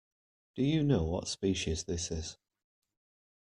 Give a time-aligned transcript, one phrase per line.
[0.55, 2.39] Do you know what species this is?